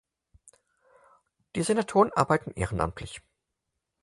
[1.55, 3.21] Die Senatoren arbeiten ehrenamtlich.